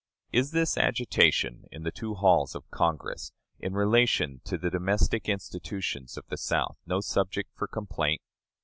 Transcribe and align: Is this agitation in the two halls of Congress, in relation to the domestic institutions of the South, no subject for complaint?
Is 0.31 0.49
this 0.49 0.79
agitation 0.79 1.65
in 1.71 1.83
the 1.83 1.91
two 1.91 2.15
halls 2.15 2.55
of 2.55 2.67
Congress, 2.71 3.31
in 3.59 3.75
relation 3.75 4.41
to 4.45 4.57
the 4.57 4.71
domestic 4.71 5.29
institutions 5.29 6.17
of 6.17 6.25
the 6.27 6.37
South, 6.37 6.79
no 6.87 7.01
subject 7.01 7.51
for 7.55 7.67
complaint? 7.67 8.23